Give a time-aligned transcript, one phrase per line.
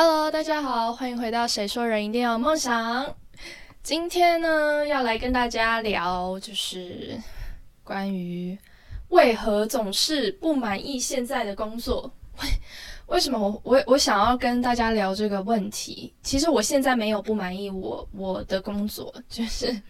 [0.00, 3.04] Hello，大家好，欢迎回到《谁说人一定要有梦想》。
[3.82, 7.20] 今天呢，要来跟大家聊，就是
[7.82, 8.56] 关于
[9.08, 12.12] 为何总是不满意现在的工作。
[12.38, 12.48] 为
[13.08, 16.14] 为什么我我我想要跟大家聊这个问题？
[16.22, 19.82] 其实我现在没有不满意我我的工作，就是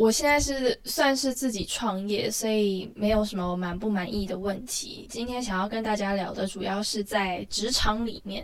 [0.00, 5.06] 我现在是算是自己创业，所以没有什么满不满意的问题。
[5.10, 8.42] 今天想要跟大家聊的，主要是在职场里面。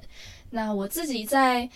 [0.50, 1.66] 那我自己在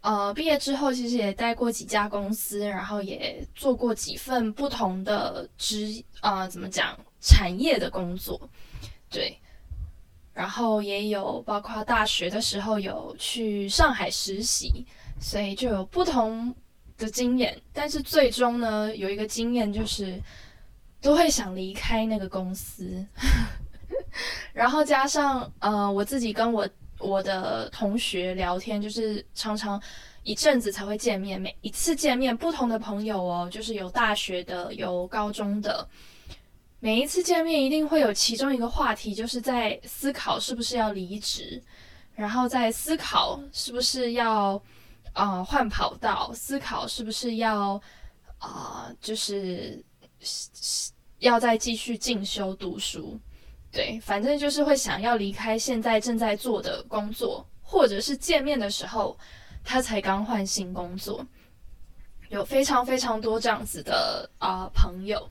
[0.00, 8.40] 呃毕业之后，其实也待过几家公司，然后也做过几份不同的职啊，怎么讲产业的工作，
[9.10, 9.38] 对。
[10.32, 14.86] 然后也有包括大学的时候有去上海实习，
[15.20, 16.54] 所以就有不同
[16.96, 17.60] 的经验。
[17.72, 20.20] 但是最终呢，有一个经验就是
[21.00, 23.04] 都会想离开那个公司。
[24.52, 29.80] 然后加上呃，我自己跟我我的同学聊天，就是常常
[30.22, 35.86] 一阵子才会见面，每一次见面不同的朋友哦，就是有大学的，有高中的。
[36.80, 41.62] 每一次见面，一定会有其中一个话题，就是在思考是不是要离职，
[42.14, 44.60] 然后在思考是不是要
[45.16, 47.80] 啊换跑道，思考是不是要
[48.38, 49.82] 啊就是
[51.18, 53.18] 要再继续进修读书。
[53.72, 59.18] 对，反正就是会想要离开现在正在做的工作，或者是见面的时候
[59.64, 61.26] 他才刚换新工作，
[62.28, 65.28] 有非常非常多这样子的啊朋友，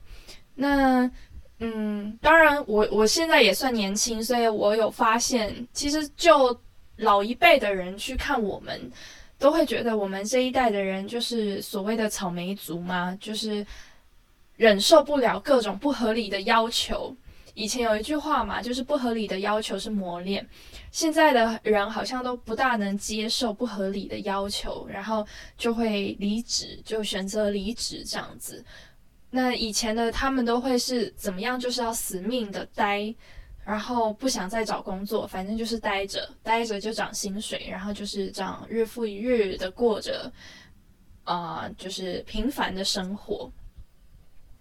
[0.54, 1.10] 那。
[1.58, 6.54] 嗯，当然，我我现在也算年轻，所以我有发现，其实就
[6.96, 8.92] 老一辈的人去看我们，
[9.38, 13.66] 都会觉得我们这一代的人就是所谓的草莓族嘛，就是
[14.56, 17.14] 忍受不了各种不合理的要求。
[17.54, 20.46] 以前有一句话嘛，就是不合理的要求是磨练。
[20.90, 28.62] 现在的人好像都不大能接受不合理的要求，然后就会离职，就选择离职这样子。
[29.30, 31.58] 那以前的他们都会是怎么样？
[31.58, 33.14] 就是要死命的待，
[33.66, 40.32] 然后不想再找工作，反正就是待着，待着就涨薪水，然后就是这样日复一日的过着，
[41.24, 43.50] 啊，就是平凡的生活。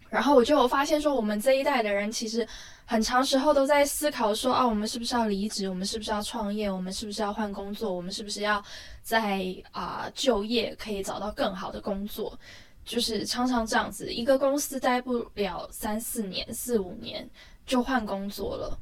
[0.10, 2.48] 然后我就发现说，我们这一代的人其实
[2.86, 5.70] 很长时候都在思考说，啊，我们是不是要离职？
[5.70, 6.72] 我们是不是要创业？
[6.72, 7.94] 我们是不是要换工作？
[7.94, 8.64] 我们是不是要
[9.04, 12.40] 在啊就业可以找到更好的工作？
[12.84, 17.30] 就是常常这样子，一个公司待不了三四年、四五年
[17.68, 18.76] 就换工作了。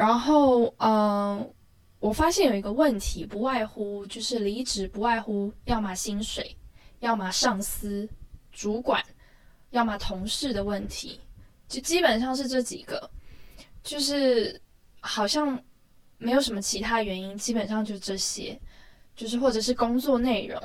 [0.00, 1.52] 然后，嗯，
[1.98, 6.56] 我发现有一个问题，不外乎就是离职，不外乎要么薪水，
[7.00, 8.08] 要么上司、
[8.50, 9.04] 主管，
[9.72, 11.20] 要么同事的问题，
[11.68, 13.10] 就基本上是这几个，
[13.82, 14.58] 就是
[15.00, 15.62] 好像
[16.16, 18.58] 没有什么其他原因，基本上就这些，
[19.14, 20.58] 就是或者是工作内容。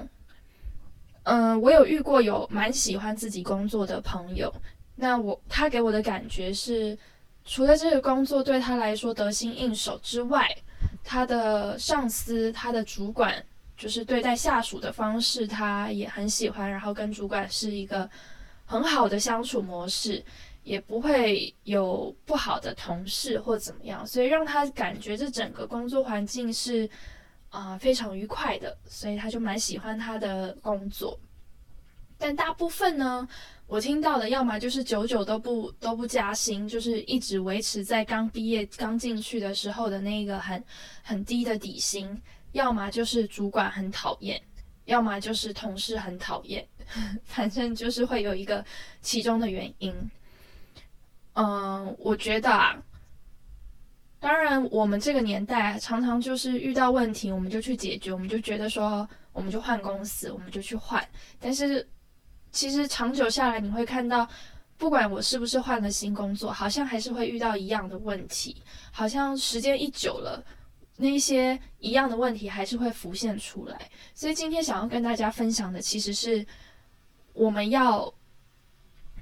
[1.23, 4.49] 嗯，我有遇过有蛮喜欢自己工作的朋友，
[4.95, 6.97] 那我他给我的感觉是，
[7.45, 10.49] 除了这个工作对他来说得心应手之外，
[11.03, 13.41] 他的上司、他的主管
[13.77, 18.09] 就是对待下属的方式，他也很喜欢，然后跟主管是一个
[18.65, 20.21] 很好的相处模式，
[20.63, 26.89] 也不会有不好的同事或怎么样，所以让他感觉这整个工作环境是。
[27.51, 31.17] 啊，非常愉快的，所以他就蛮喜欢他的工作。
[32.17, 33.25] 但大部分呢，
[33.67, 40.63] 我听到的要么就是久久都不都不加薪，就是一直维持在刚毕业刚进去的时候的那个很
[41.01, 42.07] 很低的底薪；
[42.51, 44.41] 要么就是主管很讨厌，
[44.85, 46.65] 要么就是同事很讨厌，
[47.25, 48.63] 反正就是会有一个
[49.01, 49.93] 其中的原因。
[51.33, 52.81] 嗯，我觉得啊。
[54.17, 61.07] 当然，我们这个年代常常就是遇到问题，我们就去解决，我们就觉得说，我们就换公司，我们就去换。
[61.39, 61.87] 但是，
[62.55, 64.25] 其实长久下来，你会看到，
[64.77, 68.55] 不管我是不是换了新工作，好像还是会遇到一样的问题。
[68.91, 70.41] 好像时间一久了，
[70.95, 73.91] 那些一样的问题还是会浮现出来。
[74.13, 76.45] 所以今天想要跟大家分享的，其实是
[77.33, 78.11] 我们要。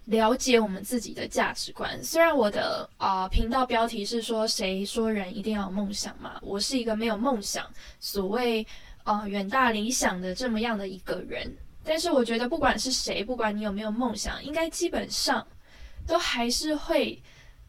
[0.07, 2.03] 了解我们自己的价值观。
[2.03, 7.65] 虽然我的啊频道标题是说“谁说人一定要有梦想嘛”，我是一个没有梦想、
[8.01, 8.67] 所谓
[9.05, 11.49] 啊远大理想的这么样的一个人。
[11.83, 15.45] 但是我觉得，不管是谁，不管你有没有梦想，应该基本上
[16.07, 17.21] 都还是会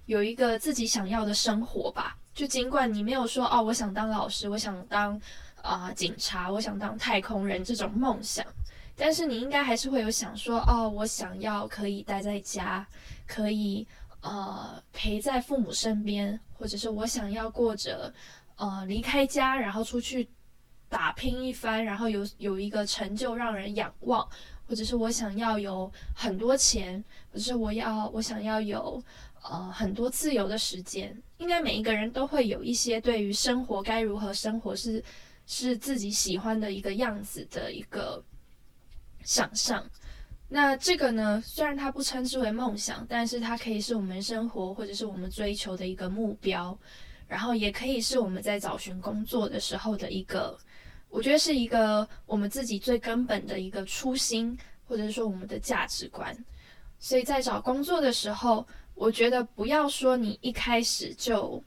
[0.06, 2.16] 有一个自己想要的生活吧。
[2.32, 5.20] 就尽管你没有说哦，我想当老师，我想当
[5.62, 8.44] 啊警察，我想当太空人这种梦想。
[8.96, 12.86] 但是你应该还是会有想说哦，我想要可以待在家，
[13.26, 13.86] 可以
[14.20, 18.12] 呃陪在父母身边，或者是我想要过着
[18.56, 20.28] 呃离开家，然后出去
[20.88, 24.28] 打拼一番，然后有有一个成就让人仰望，
[24.66, 27.02] 或者是我想要有很多钱，
[27.32, 29.02] 或者是我要我想要有
[29.42, 31.16] 呃很多自由的时间。
[31.38, 35.02] 应该每一个人都会有一些对于生活该如何生活是
[35.46, 38.22] 是自己喜欢的一个样子的一个
[39.22, 39.84] 想象。
[40.48, 46.78] 那这个呢，虽然它不称之为梦想，但是它可以是我们生活或者是我们追求的一个目标，
[47.34, 50.56] 然后也可以是我们在找寻工作的时候的一个，
[51.08, 56.32] 我觉得是一个我们自己最根本的一个初心，或者说我们的价值观。
[57.00, 58.64] 所以在找工作的时候，
[58.94, 61.60] 我觉得不要说你一开始就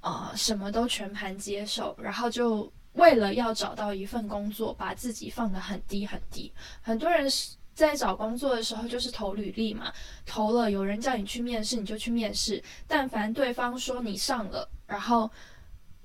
[0.00, 6.52] 啊什么都全盘接受，然后就为了要找到一份工作，把自己放得很低很低。
[6.82, 7.56] 很多人是。
[7.80, 9.90] 在找工作的时候，就是投履历嘛，
[10.26, 12.62] 投了有人叫你去面试，你就去面试。
[12.86, 15.30] 但凡对方说你上了，然后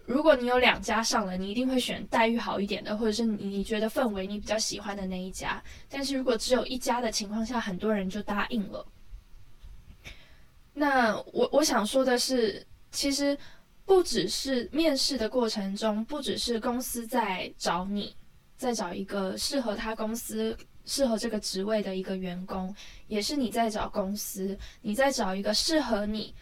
[0.06, 5.62] 如果你有两家上了，你一定会选待遇好一点的，或者是你你觉得氛围你比较喜欢的那一家。
[5.90, 8.88] 但是如果只有一家的情况下，很多人就答应了。
[10.74, 13.38] 那我我想说的是，其实
[13.84, 18.16] 不只是面试的过程中，不只是公司在找你，
[18.56, 20.58] 在找一个适合他公司。
[20.86, 22.74] 适合这个职位的一个员工，
[23.08, 26.34] 也是你在找公司，你在找一个适合你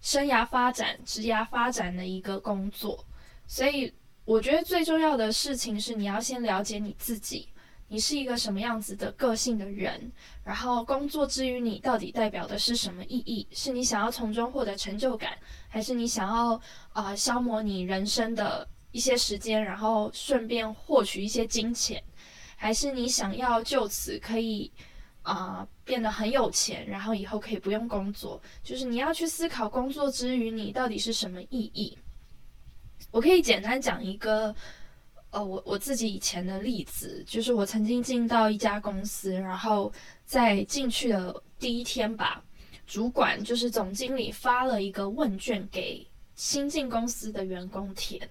[0.00, 3.04] 生涯发展、职涯发展的一个工作。
[3.46, 3.92] 所以，
[4.24, 7.48] 我觉得最重要的事情是，你要先了解你自己，
[7.88, 10.10] 你是一个什么样子的个性的人。
[10.44, 13.46] 然后，工作之于你到底代表的是什么意义？
[13.52, 15.36] 是你想要从中获得成就感，
[15.68, 16.60] 还是你想要
[16.92, 22.02] 啊消磨你人生的一些时间，然后顺便获取一些金钱？
[22.62, 24.70] 还是你想要就此可以
[25.22, 28.40] 啊变得很有钱，然后以后可以不用工作？
[28.62, 31.98] 就是你要去思考工作之余你到底是什么意义。
[33.10, 34.54] 我可以简单讲一个
[35.30, 39.92] 呃我我自己以前的例子，就是我曾经进到一家公司，然后
[40.24, 42.44] 在进去的第一天吧，
[42.86, 46.06] 主管就是总经理发了一个问卷给
[46.36, 48.30] 新进公司的员工填。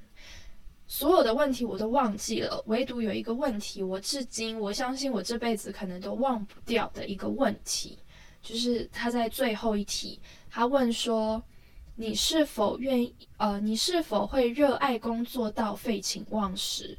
[0.92, 7.98] 所有的问题我都忘记了，唯独有一个问题，我至今我相信我这辈子可能都忘不掉的一个问题，
[8.42, 11.42] 就是他在最后一题，他问说
[11.96, 13.16] ：“你是否愿意？
[13.38, 16.98] 呃，你是否会热爱工作到废寝忘食？”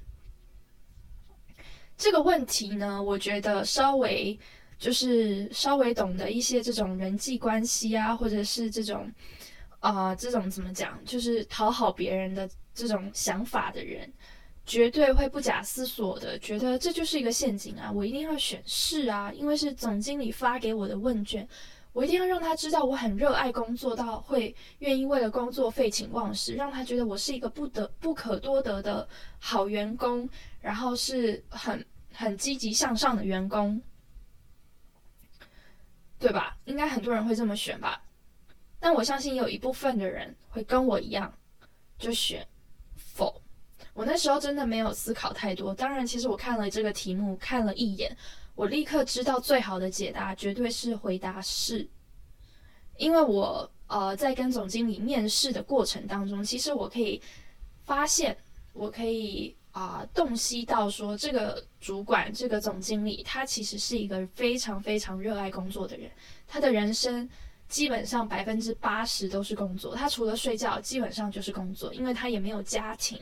[1.94, 4.36] 这个问题呢，我觉得稍微
[4.78, 9.12] 就是稍微懂得一些这种人际关系啊，或者是这种
[9.82, 12.48] 啊这种怎么讲，就是讨好别人的。
[12.74, 14.10] 这种想法的人，
[14.64, 17.92] 绝对会不假思索的觉得这就是一个陷阱啊！
[17.92, 21.46] 我一定要选是啊，因为是总经理发给我的问卷，
[21.92, 29.06] 我一定要让他知道我很热爱工作，到会愿意为了工作废寝忘食，让他觉得我是一个不得不可多得的
[29.38, 30.26] 好员工，
[30.62, 31.84] 然后是很
[32.14, 33.82] 很积极向上的员工，
[36.18, 36.56] 对吧？
[36.64, 38.02] 应该很多人会这么选吧？
[38.82, 41.32] 但我相信有一部分的人会跟我一样，
[41.96, 42.44] 就选。
[43.14, 43.40] 否，
[43.92, 45.74] 我那时候真的没有思考太多。
[45.74, 48.16] 当然，其实我看了这个题目，看了一眼，
[48.54, 51.86] 我立刻知道最好的解答绝对是回答是。
[52.96, 57.20] 因为我呃在跟总经理面试的过程当中，其实我可以
[57.84, 58.36] 发现，
[58.72, 66.10] 我可以啊洞悉到说，这个主管这个总经理他其实是一个非常非常热爱工作的人，
[66.48, 67.28] 他的人生。
[67.72, 73.18] 基本上百分之八十都是工作，他除了睡觉，基本上就是工作，因为他也没有家庭，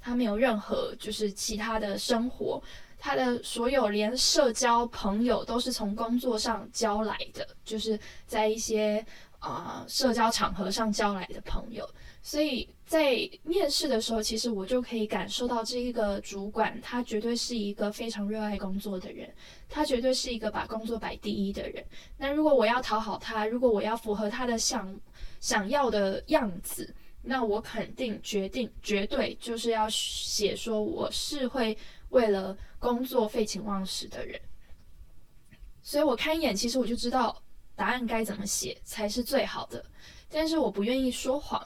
[0.00, 2.62] 他没有任何就是其他的生活，
[2.96, 9.04] 他的所有连社交朋友都是从工作上交来的，就是在一些
[9.40, 11.84] 啊社交场合上交来的朋友。
[12.22, 19.30] 所以在面试的时候，其实我就可以感受到这一个主管，他绝对是一个非常热爱工作的人，
[19.68, 21.84] 他绝对是一个把工作摆第一的人。
[22.16, 24.98] 那如果我要讨好他，如果我要符合他的想
[25.38, 31.76] 想要的样子，那我肯定决定绝对就是要写说我是会
[32.08, 34.40] 为了工作废寝忘食的人。
[35.82, 37.42] 所以我看一眼，其实我就知道
[37.76, 39.84] 答案该怎么写才是最好的，
[40.30, 41.62] 但是我不愿意说谎。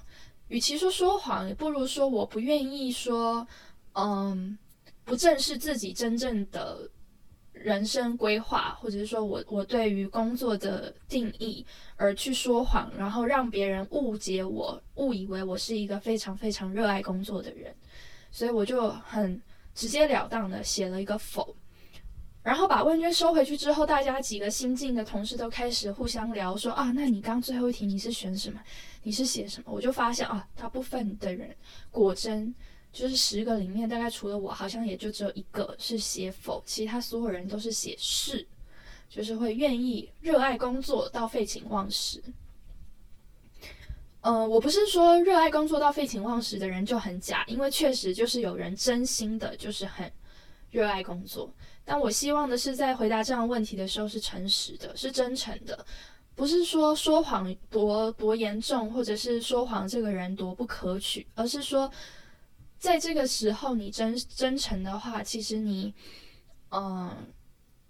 [0.53, 3.47] 与其说说谎，不如说我不愿意说，
[3.95, 4.59] 嗯，
[5.03, 6.87] 不正视自己真正的
[7.55, 11.65] 人生规划，或者是说我我对于工作的定义
[11.97, 17.75] 而去说谎，然后让别人误解我，误以为我是一个非常非常热爱工作的人，
[18.31, 19.41] 所以我就很
[19.75, 21.57] 直截了当的写了一个否。
[22.53, 28.61] 然后把问卷收回去之后，大家几个新进的同事都开始互相聊说啊，那你刚最后一题你是选什么？
[29.05, 29.73] 你是写什么？
[29.73, 31.57] 我就发现啊，大部分的人
[31.91, 32.55] 果真
[32.93, 38.47] 就是十个里面，大概除了我，好像也就只有一个是写否，其他所有人都是写是，
[39.09, 42.23] 就是会愿意热爱工作到废寝忘食。
[44.21, 50.13] 呃，我不是说热爱工作到废寝忘食的人就很假，因为确实就是有人真心的，就是很
[50.71, 51.51] 热爱工作。
[51.85, 55.85] 但我希望的是，在回答这样问题的时候是诚实的，是真诚的，
[56.35, 61.91] 不是说说谎多多严重，或者是说谎这个人多不可取，而是说，
[62.79, 65.93] 在这个时候你真真诚的话，其实你，
[66.71, 67.11] 嗯，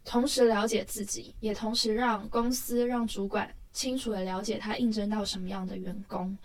[0.05, 3.55] 同时了解自己，也同时让公司让主管。
[3.75, 6.37] 清楚的了解他应征到什么样的员工，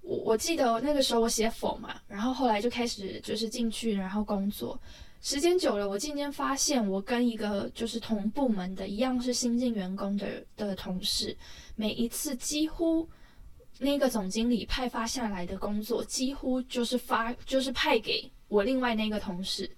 [0.00, 4.80] 我我记得那个时候我写否嘛，然后后来就开始就是进去然后工作，
[5.28, 11.36] 时间久了，我渐渐发现我跟一个就是同部门的一样是新进员工的的同事，
[11.74, 13.08] 每一次几乎
[13.80, 19.68] 那个总经理派发下来的工作，几乎就是发就是派给我另外那个同事，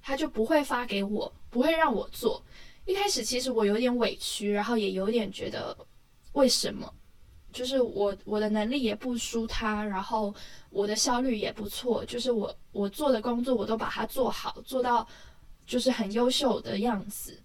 [0.00, 2.40] 他就不会发给我，不会让我做。
[2.86, 5.76] 一开始其实我有点委屈，然后也有点觉得。
[6.34, 6.94] 为什么？
[7.52, 10.34] 就是我我的能力也不输他，然后
[10.70, 15.06] 我的效率也不错，就是我我做的工作我都把它做好，做到
[15.66, 17.38] 就是很优秀的样子。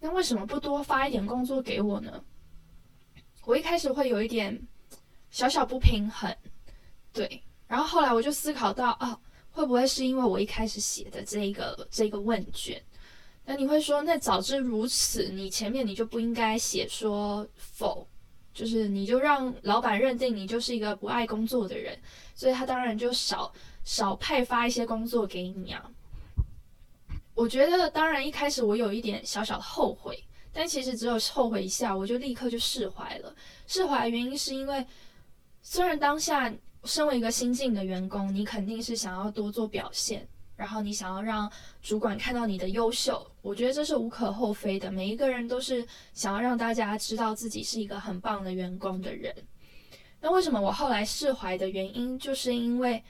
[0.00, 2.24] 那为什么不多发一点工作给我呢？
[3.44, 4.60] 我一开始会有一点
[5.30, 6.34] 小小不平衡，
[7.12, 7.42] 对。
[7.68, 9.18] 然后后来我就思考到，啊，
[9.50, 12.82] 会不会是因为我一开始写的这个这个问卷？
[13.44, 18.06] 那你会说，那早知如此，你前面你就不应该写说否。
[18.54, 21.98] 就是你就让老板认定你就是一个不爱工作的人，
[22.34, 23.52] 所以他当然就少
[23.84, 25.90] 少派发一些工作给你啊。
[27.34, 33.34] 我觉得当然一开始我有一点小小的后悔，但其实只有后悔一下，我就立刻就释怀了。
[33.66, 34.86] 释怀原因是因为
[35.62, 36.52] 虽然当下
[36.84, 40.28] 身为一个新进的员工，你肯定是想要多做表现。
[40.62, 41.50] 然后你想要让
[41.82, 44.88] 主管看到你的优秀，我觉得这是无可厚非的。
[44.92, 49.34] 每一个人都是想要让大家知道自己是一个很棒的员工的人。
[50.20, 53.02] 那为什么我后来释怀的原因，就是因为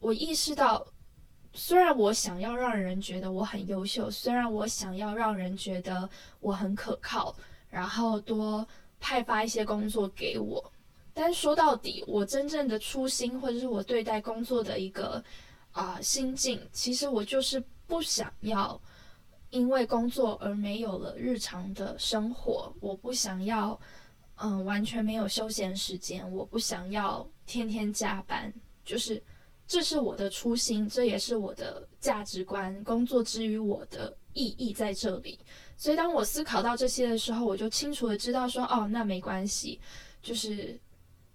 [0.00, 0.86] 我意识到，
[1.54, 6.06] 虽然我想要让人觉得我很优秀，虽然我想要让人觉得
[6.40, 7.34] 我很可靠，
[7.70, 8.68] 然后多
[9.00, 10.62] 派发一些工作给我，
[11.14, 15.24] 但说到底，我真正的初心，或者是我对待工作的一个。
[15.76, 18.80] 啊，心境其实我就是不想要
[19.50, 23.78] 因为工作而没有了日常的生活，我不想要
[24.36, 28.50] 嗯完全没有休闲时间，我不想要天天加班，
[28.86, 29.22] 就是
[29.66, 35.38] 这是我的初心，这也是我的价值观，工作之于我的意义在这里。
[35.76, 39.78] 所以当我思考到这些的时候，我就清楚的知道说，哦，那没关系，
[40.22, 40.80] 就是。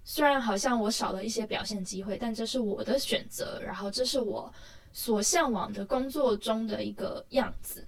[0.04, 4.52] 虽然好像我少了一些表现机会，但这是我的选择，然后这是我
[4.92, 7.86] 所向往的工作中的一个样子。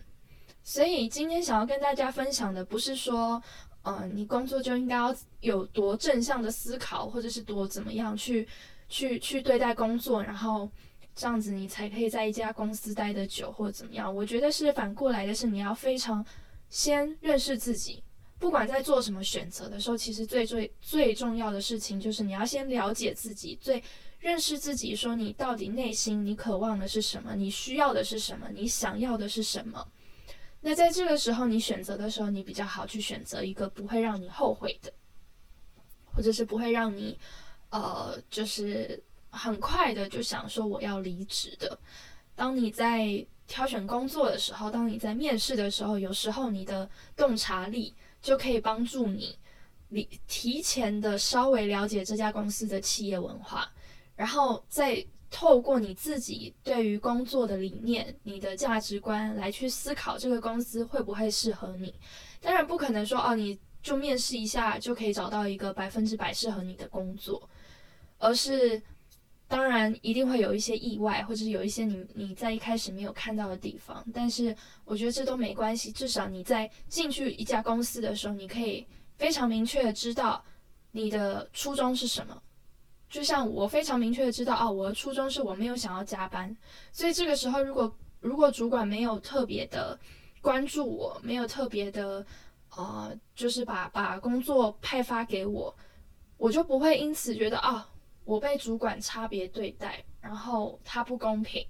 [0.63, 3.41] 所以今天想要跟大家分享的，不是说，
[3.81, 8.47] 嗯，你工作就应该要有多正向的思考，或者是多怎么样去
[8.87, 10.69] 去去对待工作，然后
[11.13, 14.15] 这样子你才可以在一家公司待得久，或者怎么样。
[14.15, 16.25] 我觉得是反过来的，是你要非常
[16.69, 18.01] 先认识自己。
[18.43, 23.81] 不管在做什么选择的时候，其实最最最重要的事情就是你要先了解自己，最
[24.19, 29.87] 认识自己，说你到底内心你渴望的是什么，你需要的是什么，你想要的是什么。
[30.59, 34.91] 那在这个时候，你选择的时候，你比较好去选择一个不会让你后悔的，
[36.13, 37.17] 或者是不会让你
[37.69, 41.79] 呃，就是很快的就想说我要离职的。
[42.35, 47.93] 当你在挑选工作的时候，当你在面试的时候，有时候你的洞察力。
[48.23, 49.37] 就可以帮助你，
[49.89, 53.71] 你提前的稍微了解这家公司的企业文化，
[54.15, 61.93] 然后再透过你自己对于工作的理念、你的价值观来去思考这个公司会不会适合你。
[62.41, 67.47] 当然不可能说哦，你就面试一下就可以找到一个百分之百适合你的工作，
[68.17, 68.81] 而是。
[69.53, 74.03] 当然，一定会有一些意外，或者是有一些你你在一开始没有看到的地方。
[74.11, 78.83] 但是我觉得这都没关系，至少你在进去一家公司的时候，你可以
[79.15, 80.43] 非常明确的知道
[80.89, 82.41] 你的初衷是什么。
[83.07, 86.57] 就像我非常明确的知道，哦，我的初衷是我没有想要加班。
[86.91, 89.99] 所以这个时候，如果如果主管没有特别的
[90.41, 92.25] 关注我，没有特别的
[92.75, 95.75] 呃，就是把把工作派发给我，
[96.37, 97.87] 我就不会因此觉得啊。
[98.25, 101.65] 我被主管差别对待，然后他不公平，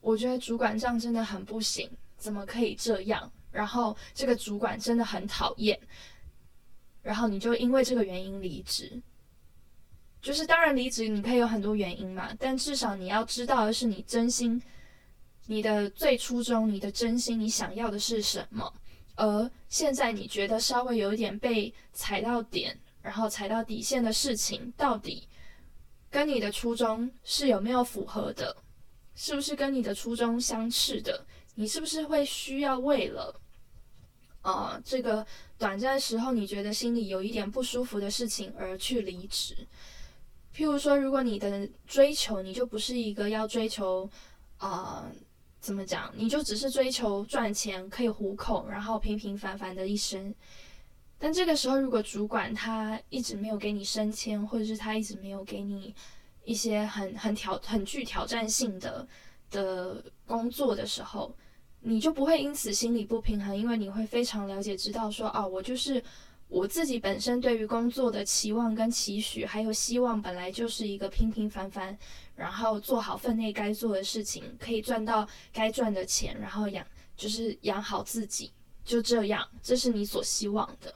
[0.00, 3.30] 我觉得主管这样真的很不行，怎么可以这样？
[3.50, 5.78] 然后这个主管真的很讨厌，
[7.02, 9.02] 然后你就因为这个原因离职。
[10.22, 14.62] 就是当然离职你可以有很多原因嘛，但至少你要知道的是你真心，
[15.46, 18.72] 你的最初衷，你的真心，你想要的是什么。
[19.16, 25.28] 而现在你觉得稍微有一点被踩到点，然后踩到底线的事情，到底
[26.12, 28.54] 跟你的初衷是有没有符合的？
[29.14, 31.26] 是不是跟你的初衷相斥的？
[31.54, 33.40] 你是不是会需要为了，
[34.42, 35.26] 呃，这个
[35.58, 39.54] 短暂时候你觉得心里有一点不舒服的事情而去离职？
[40.54, 44.08] 譬如说，如果你的追求，你就不是一个要追求，
[44.58, 45.10] 啊，
[45.60, 46.12] 怎么讲？
[46.14, 50.34] 你就只是追求赚钱，可以糊口，然后平平凡凡的一生。
[51.22, 55.94] 但这个时候，如果主管他一直没有给你升迁，或者是他一直没有给你
[56.42, 59.06] 一些很很挑很具挑战性的
[59.48, 61.32] 的工作的时候，
[61.78, 66.02] 你就不会因此心理不平衡，因为你会非常了解，知道说，哦，我就是。
[66.48, 71.98] 我自己本身对于工作的期望跟期许，还有希望，本来就是一个平平凡凡，
[72.36, 76.86] 然后做好分内该做的事情，可以赚到该赚的钱，然后养
[77.16, 78.52] 就是养好自己，
[78.84, 80.94] 就这样，这是你所希望的。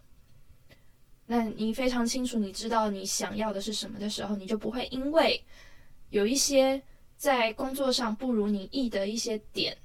[1.27, 5.43] 那你非常清楚，你知道你想要的是什么的时候，你就不会因为
[6.11, 6.81] 有一些
[7.17, 9.77] 在工作上不如你意的一些点，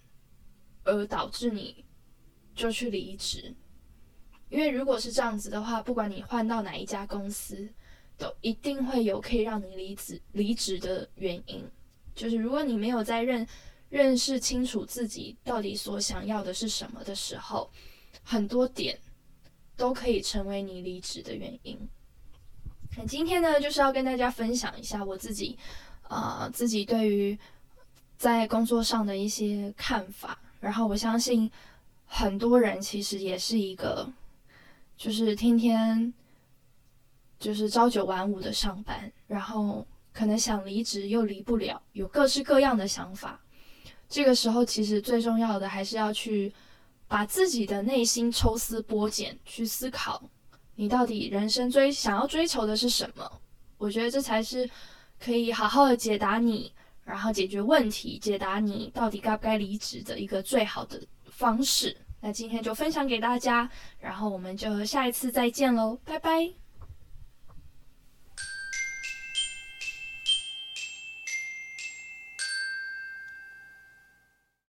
[0.84, 1.84] 而导致你
[2.54, 3.54] 就去离职。
[4.50, 7.68] 因为如果是这样子的话，不管你换到哪一家公司，
[8.18, 11.64] 都一定会有可以让你离职离职的原因。
[12.14, 13.48] 就是如果你没有在认
[13.90, 17.72] 认识清楚自己到底所想要的是什么的时候，
[18.22, 19.00] 很多点
[19.76, 21.80] 都可以成为你离职的原因。
[22.98, 25.58] 那今天呢，就是要跟大家分享一下我自己
[26.04, 27.38] 啊自己对于
[28.18, 30.40] 在工作上的一些看法。
[30.60, 31.50] 然后我相信
[32.06, 34.12] 很多人其实也是一个。
[34.98, 36.14] 就是天天
[37.40, 43.42] 就是朝九晚五的上班，然后可能想离职又离不了，有各式各样的想法。
[44.08, 46.54] 这个时候，其实最重要的还是要去
[47.12, 50.24] 把自己的内心抽丝剥茧，去思考
[50.76, 53.30] 你到底人生追想要追求的是什么。
[53.78, 54.70] 我觉得这才是
[55.20, 56.72] 可以好好的解答你，
[57.04, 61.98] 然后解决问题，解答你到底该不该离职的一个最好的方式。
[62.22, 63.70] 那今天就分享给大家，
[64.00, 66.61] 然后我们就下一次再见喽，拜拜。